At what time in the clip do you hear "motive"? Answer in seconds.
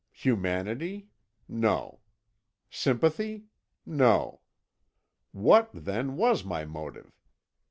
6.65-7.11